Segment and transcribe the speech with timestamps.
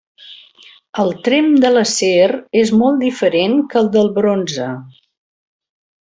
[1.03, 2.25] El tremp de l’acer
[2.63, 4.71] és molt diferent que el del bronze.